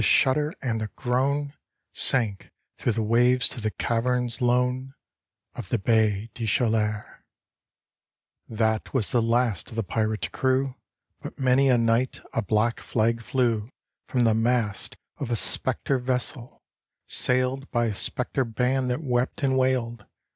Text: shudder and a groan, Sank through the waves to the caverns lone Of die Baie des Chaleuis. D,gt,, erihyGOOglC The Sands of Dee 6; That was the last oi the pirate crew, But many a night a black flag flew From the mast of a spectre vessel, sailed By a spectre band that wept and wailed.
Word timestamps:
shudder 0.03 0.51
and 0.63 0.81
a 0.81 0.87
groan, 0.95 1.53
Sank 1.91 2.49
through 2.75 2.93
the 2.93 3.03
waves 3.03 3.47
to 3.49 3.61
the 3.61 3.69
caverns 3.69 4.41
lone 4.41 4.95
Of 5.53 5.69
die 5.69 5.77
Baie 5.77 6.29
des 6.33 6.47
Chaleuis. 6.47 7.05
D,gt,, 8.49 8.49
erihyGOOglC 8.49 8.49
The 8.49 8.49
Sands 8.49 8.49
of 8.49 8.49
Dee 8.49 8.55
6; 8.55 8.59
That 8.59 8.93
was 8.95 9.11
the 9.11 9.21
last 9.21 9.71
oi 9.71 9.75
the 9.75 9.83
pirate 9.83 10.31
crew, 10.31 10.75
But 11.21 11.37
many 11.39 11.69
a 11.69 11.77
night 11.77 12.19
a 12.33 12.41
black 12.41 12.79
flag 12.79 13.21
flew 13.21 13.69
From 14.07 14.23
the 14.23 14.33
mast 14.33 14.97
of 15.19 15.29
a 15.29 15.35
spectre 15.35 15.99
vessel, 15.99 16.63
sailed 17.05 17.69
By 17.69 17.85
a 17.85 17.93
spectre 17.93 18.43
band 18.43 18.89
that 18.89 19.03
wept 19.03 19.43
and 19.43 19.55
wailed. 19.55 20.07